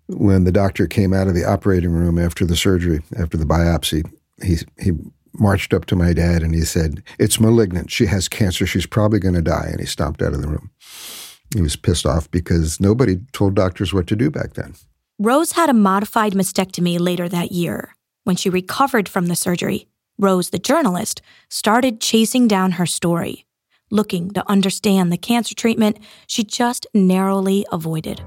[0.06, 4.10] when the doctor came out of the operating room after the surgery, after the biopsy,
[4.42, 4.92] he he
[5.34, 7.90] marched up to my dad and he said, "It's malignant.
[7.90, 8.66] She has cancer.
[8.66, 10.70] She's probably going to die." And he stomped out of the room.
[11.54, 14.74] He was pissed off because nobody told doctors what to do back then.
[15.20, 17.96] Rose had a modified mastectomy later that year.
[18.22, 23.44] When she recovered from the surgery, Rose, the journalist, started chasing down her story,
[23.90, 28.22] looking to understand the cancer treatment she just narrowly avoided.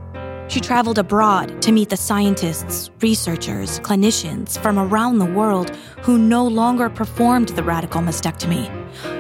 [0.49, 6.45] She traveled abroad to meet the scientists, researchers, clinicians from around the world who no
[6.45, 8.67] longer performed the radical mastectomy.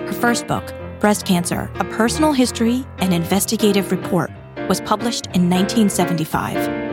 [0.07, 4.29] Her first book, Breast Cancer A Personal History and Investigative Report,
[4.67, 6.90] was published in 1975.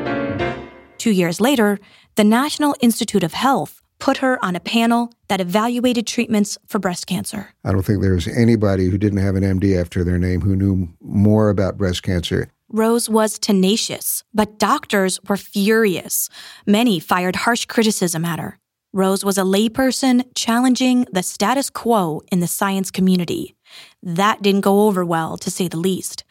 [0.99, 1.79] Two years later,
[2.17, 7.07] the National Institute of Health put her on a panel that evaluated treatments for breast
[7.07, 7.55] cancer.
[7.65, 10.57] I don't think there was anybody who didn't have an MD after their name who
[10.57, 12.51] knew more about breast cancer.
[12.69, 16.29] Rose was tenacious, but doctors were furious.
[16.67, 18.59] Many fired harsh criticism at her.
[18.93, 23.55] Rose was a layperson challenging the status quo in the science community.
[24.03, 26.25] That didn't go over well, to say the least.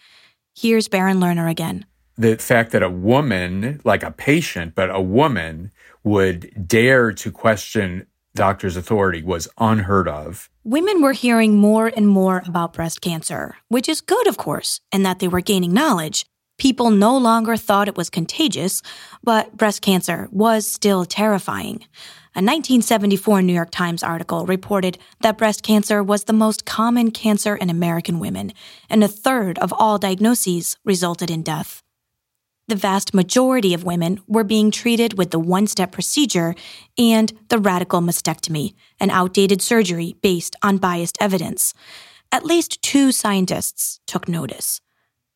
[0.56, 1.86] Here's Barron Lerner again
[2.18, 5.72] the fact that a woman, like a patient, but a woman
[6.04, 10.50] would dare to question doctor's authority was unheard of.
[10.64, 15.06] Women were hearing more and more about breast cancer, which is good, of course, and
[15.06, 16.26] that they were gaining knowledge.
[16.60, 18.82] People no longer thought it was contagious,
[19.24, 21.86] but breast cancer was still terrifying.
[22.36, 27.56] A 1974 New York Times article reported that breast cancer was the most common cancer
[27.56, 28.54] in American women,
[28.90, 31.82] and a third of all diagnoses resulted in death
[32.68, 36.54] the vast majority of women were being treated with the one step procedure
[36.98, 41.74] and the radical mastectomy, an outdated surgery based on biased evidence.
[42.32, 44.82] At least two scientists took notice.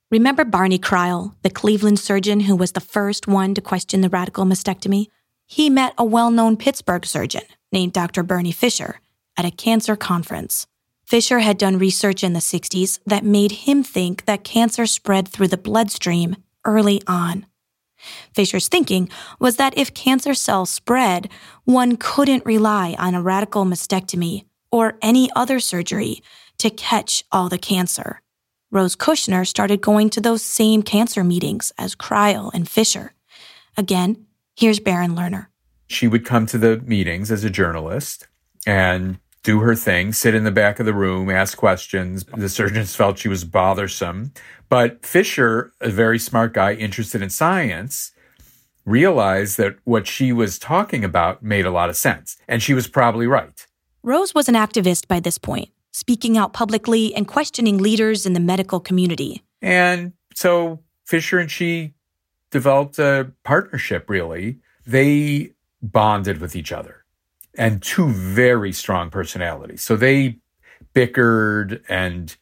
[0.10, 4.44] Remember Barney Crile, the Cleveland surgeon who was the first one to question the radical
[4.44, 5.08] mastectomy?
[5.46, 8.24] He met a well known Pittsburgh surgeon named Dr.
[8.24, 9.00] Bernie Fisher
[9.38, 10.68] at a cancer conference.
[11.06, 15.48] Fisher had done research in the 60s that made him think that cancer spread through
[15.48, 17.46] the bloodstream early on.
[18.34, 21.30] Fisher's thinking was that if cancer cells spread,
[21.66, 26.24] one couldn't rely on a radical mastectomy or any other surgery
[26.58, 28.22] to catch all the cancer.
[28.72, 33.14] Rose Kushner started going to those same cancer meetings as Crile and Fisher.
[33.76, 35.48] Again, here's Barron Lerner.
[35.88, 38.28] She would come to the meetings as a journalist
[38.66, 42.24] and do her thing, sit in the back of the room, ask questions.
[42.26, 44.34] The surgeons felt she was bothersome.
[44.72, 48.14] But Fisher, a very smart guy interested in science,
[48.86, 52.38] realized that what she was talking about made a lot of sense.
[52.48, 53.68] And she was probably right.
[54.02, 58.40] Rose was an activist by this point, speaking out publicly and questioning leaders in the
[58.40, 59.44] medical community.
[59.62, 61.94] And so Fisher and she
[62.50, 64.60] developed a partnership, really.
[64.88, 67.04] They bonded with each other
[67.58, 69.82] and two very strong personalities.
[69.82, 70.38] So they
[70.94, 72.38] bickered and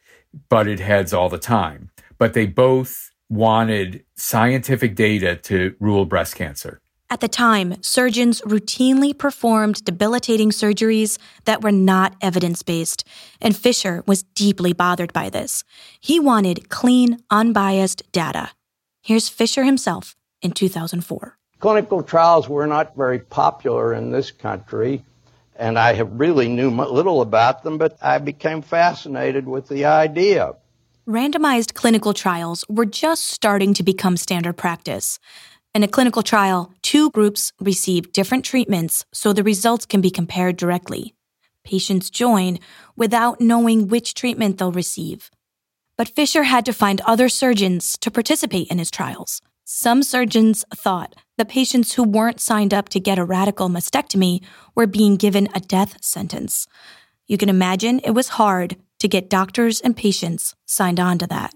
[0.47, 1.89] butted heads all the time,
[2.19, 6.81] but they both wanted scientific data to rule breast cancer.
[7.11, 13.03] At the time, surgeons routinely performed debilitating surgeries that were not evidence based,
[13.41, 15.63] and Fisher was deeply bothered by this.
[15.99, 18.51] He wanted clean, unbiased data.
[19.01, 21.35] Here's Fisher himself in 2004.
[21.59, 25.03] Clinical trials were not very popular in this country,
[25.55, 30.53] and I have really knew little about them, but I became fascinated with the idea.
[31.09, 35.17] Randomized clinical trials were just starting to become standard practice.
[35.73, 40.55] In a clinical trial, two groups receive different treatments so the results can be compared
[40.55, 41.15] directly.
[41.63, 42.59] Patients join
[42.95, 45.31] without knowing which treatment they'll receive.
[45.97, 49.41] But Fisher had to find other surgeons to participate in his trials.
[49.65, 54.43] Some surgeons thought the patients who weren't signed up to get a radical mastectomy
[54.75, 56.67] were being given a death sentence.
[57.25, 61.53] You can imagine it was hard to get doctors and patients signed on to that.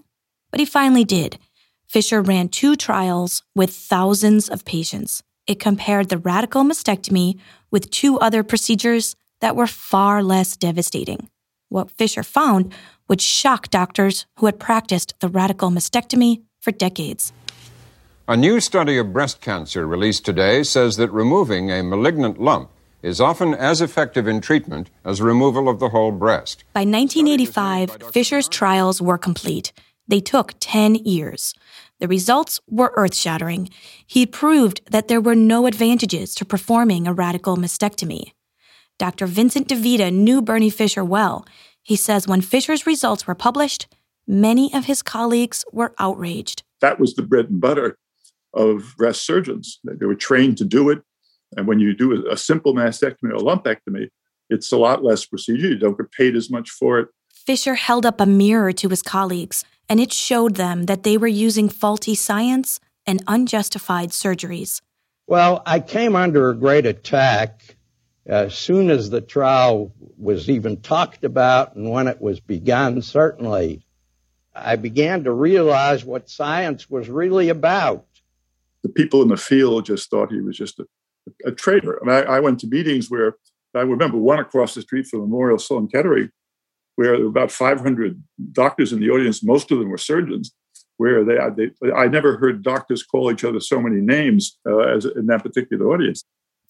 [0.50, 1.38] But he finally did.
[1.86, 5.22] Fisher ran two trials with thousands of patients.
[5.46, 7.38] It compared the radical mastectomy
[7.70, 11.28] with two other procedures that were far less devastating.
[11.68, 12.72] What Fisher found
[13.08, 17.32] would shock doctors who had practiced the radical mastectomy for decades.
[18.26, 22.70] A new study of breast cancer released today says that removing a malignant lump
[23.04, 26.64] is often as effective in treatment as removal of the whole breast.
[26.72, 29.72] By 1985, Fisher's trials were complete.
[30.08, 31.54] They took 10 years.
[32.00, 33.68] The results were earth shattering.
[34.06, 38.32] He proved that there were no advantages to performing a radical mastectomy.
[38.98, 39.26] Dr.
[39.26, 41.46] Vincent DeVita knew Bernie Fisher well.
[41.82, 43.86] He says when Fisher's results were published,
[44.26, 46.62] many of his colleagues were outraged.
[46.80, 47.98] That was the bread and butter
[48.54, 49.80] of breast surgeons.
[49.84, 51.02] They were trained to do it.
[51.56, 54.08] And when you do a simple mastectomy or lumpectomy,
[54.50, 55.68] it's a lot less procedure.
[55.68, 57.08] You don't get paid as much for it.
[57.32, 61.26] Fisher held up a mirror to his colleagues, and it showed them that they were
[61.26, 64.80] using faulty science and unjustified surgeries.
[65.26, 67.76] Well, I came under a great attack
[68.26, 73.84] as soon as the trial was even talked about and when it was begun, certainly.
[74.54, 78.06] I began to realize what science was really about.
[78.82, 80.86] The people in the field just thought he was just a
[81.44, 81.98] a traitor.
[82.08, 83.36] I, I, I, went to meetings where
[83.74, 86.30] I remember one across the street from Memorial Sloan Kettering,
[86.96, 88.22] where there were about 500
[88.52, 89.42] doctors in the audience.
[89.42, 90.52] Most of them were surgeons.
[90.96, 95.04] Where they, they I never heard doctors call each other so many names uh, as
[95.04, 96.24] in that particular audience.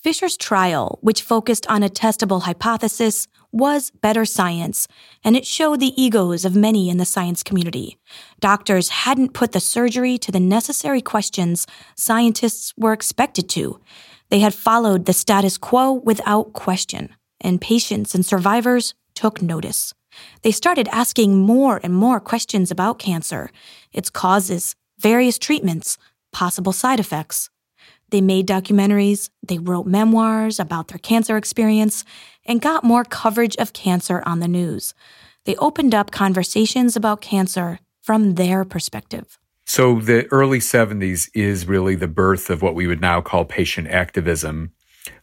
[0.04, 4.86] Fisher's trial, which focused on a testable hypothesis, was better science,
[5.24, 7.96] and it showed the egos of many in the science community.
[8.38, 13.80] Doctors hadn't put the surgery to the necessary questions scientists were expected to.
[14.30, 19.94] They had followed the status quo without question, and patients and survivors took notice.
[20.42, 23.50] They started asking more and more questions about cancer,
[23.92, 25.98] its causes, various treatments,
[26.32, 27.50] possible side effects.
[28.10, 32.04] They made documentaries, they wrote memoirs about their cancer experience,
[32.44, 34.94] and got more coverage of cancer on the news.
[35.44, 39.38] They opened up conversations about cancer from their perspective.
[39.66, 43.88] So the early 70s is really the birth of what we would now call patient
[43.88, 44.72] activism.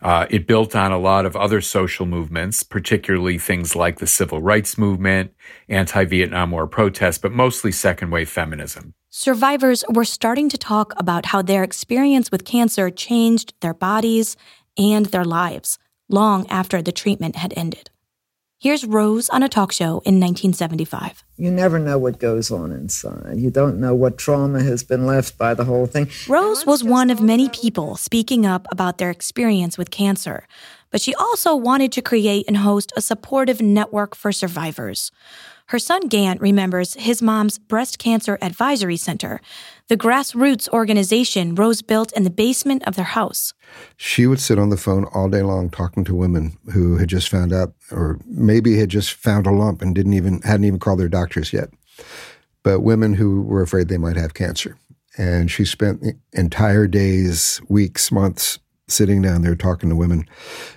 [0.01, 4.41] Uh, it built on a lot of other social movements, particularly things like the civil
[4.41, 5.31] rights movement,
[5.69, 8.93] anti-Vietnam War protests, but mostly second wave feminism.
[9.09, 14.37] Survivors were starting to talk about how their experience with cancer changed their bodies
[14.77, 15.77] and their lives
[16.09, 17.90] long after the treatment had ended.
[18.61, 21.23] Here's Rose on a talk show in 1975.
[21.35, 23.37] You never know what goes on inside.
[23.37, 26.11] You don't know what trauma has been left by the whole thing.
[26.27, 30.47] Rose was one of many people speaking up about their experience with cancer,
[30.91, 35.11] but she also wanted to create and host a supportive network for survivors.
[35.71, 39.41] Her son Gant remembers his mom's breast cancer advisory center,
[39.91, 43.53] the grassroots organization Rose built in the basement of their house.
[43.97, 47.27] She would sit on the phone all day long talking to women who had just
[47.27, 51.01] found out, or maybe had just found a lump and didn't even hadn't even called
[51.01, 51.71] their doctors yet,
[52.63, 54.77] but women who were afraid they might have cancer.
[55.17, 60.23] And she spent entire days, weeks, months sitting down there talking to women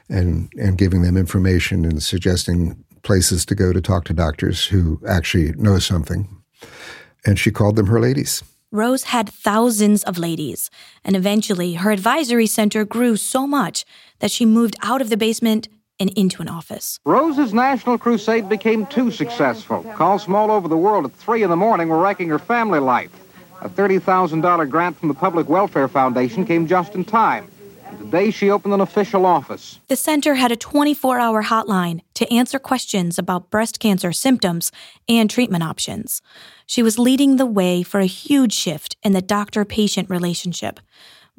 [0.09, 5.01] and and giving them information and suggesting places to go to talk to doctors who
[5.07, 6.29] actually know something.
[7.25, 8.43] And she called them her ladies.
[8.75, 10.69] Rose had thousands of ladies,
[11.05, 13.85] and eventually her advisory center grew so much
[14.19, 15.69] that she moved out of the basement
[16.01, 16.99] and into an office.
[17.05, 19.85] Rose's national crusade became too successful.
[19.95, 22.81] Calls from all over the world at 3 in the morning were wrecking her family
[22.81, 23.13] life.
[23.63, 27.49] A $30,000 grant from the Public Welfare Foundation came just in time.
[27.87, 29.79] And Today, she opened an official office.
[29.87, 34.73] The center had a 24 hour hotline to answer questions about breast cancer symptoms
[35.09, 36.23] and treatment options.
[36.67, 40.81] She was leading the way for a huge shift in the doctor patient relationship.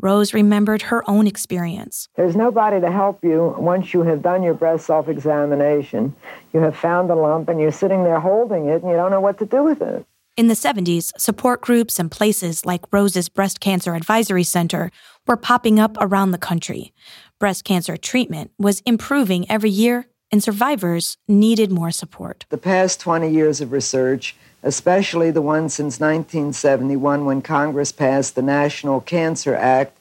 [0.01, 2.09] Rose remembered her own experience.
[2.15, 6.15] There's nobody to help you once you have done your breast self examination.
[6.53, 9.21] You have found the lump and you're sitting there holding it and you don't know
[9.21, 10.05] what to do with it.
[10.37, 14.91] In the 70s, support groups and places like Rose's Breast Cancer Advisory Center
[15.25, 16.93] were popping up around the country.
[17.39, 22.45] Breast cancer treatment was improving every year, and survivors needed more support.
[22.49, 24.35] The past 20 years of research,
[24.65, 29.95] especially the one since 1971 when Congress passed the National Cancer Act,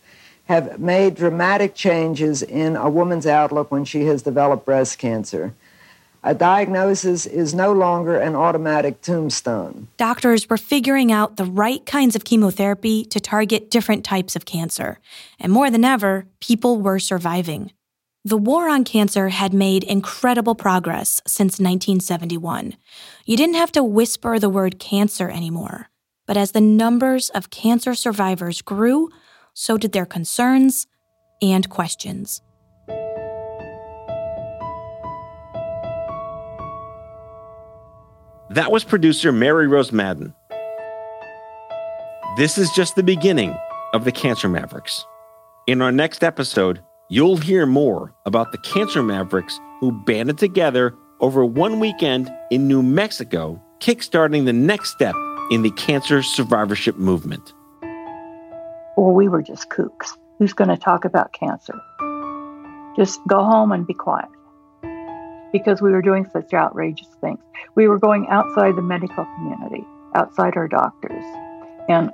[0.47, 5.55] have made dramatic changes in a woman's outlook when she has developed breast cancer.
[6.23, 9.89] A diagnosis is no longer an automatic tombstone.
[9.99, 14.99] Doctors were figuring out the right kinds of chemotherapy to target different types of cancer.
[15.39, 17.73] And more than ever, people were surviving.
[18.27, 22.75] The war on cancer had made incredible progress since 1971.
[23.27, 25.91] You didn't have to whisper the word cancer anymore.
[26.25, 29.11] But as the numbers of cancer survivors grew,
[29.53, 30.87] so did their concerns
[31.43, 32.41] and questions.
[38.49, 40.33] That was producer Mary Rose Madden.
[42.39, 43.55] This is just the beginning
[43.93, 45.05] of the Cancer Mavericks.
[45.67, 46.81] In our next episode,
[47.15, 52.83] you'll hear more about the Cancer Mavericks who banded together over one weekend in New
[52.83, 55.15] Mexico, kickstarting the next step
[55.53, 57.53] in the cancer survivorship movement.
[58.97, 60.19] Well, we were just kooks.
[60.41, 61.81] Who's going to talk about cancer?
[62.97, 64.29] Just go home and be quiet.
[65.53, 67.39] Because we were doing such outrageous things.
[67.77, 69.87] We were going outside the medical community,
[70.17, 71.25] outside our doctors,
[71.89, 72.11] and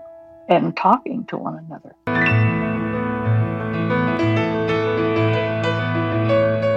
[0.51, 1.95] and talking to one another.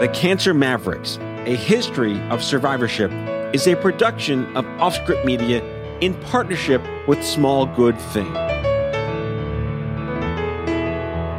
[0.03, 3.09] The Cancer Mavericks, a history of survivorship,
[3.55, 5.63] is a production of Offscript Media
[6.01, 8.33] in partnership with Small Good Thing.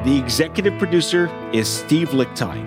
[0.05, 2.67] The executive producer is Steve Lickteig.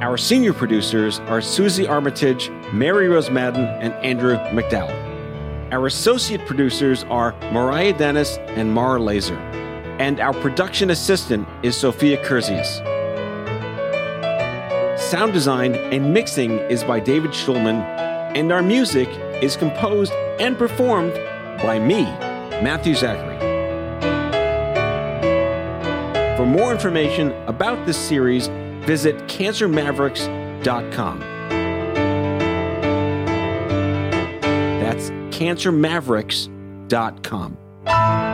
[0.00, 4.94] Our senior producers are Susie Armitage, Mary Rose Madden, and Andrew McDowell.
[5.72, 9.36] Our associate producers are Mariah Dennis and Mara Laser.
[10.00, 12.91] And our production assistant is Sophia Curzius.
[15.12, 17.82] Sound design and mixing is by David Schulman,
[18.34, 19.10] and our music
[19.42, 20.10] is composed
[20.40, 21.12] and performed
[21.62, 22.04] by me,
[22.62, 23.38] Matthew Zachary.
[26.38, 28.46] For more information about this series,
[28.86, 31.20] visit cancermavericks.com.
[34.80, 38.31] That's cancermavericks.com.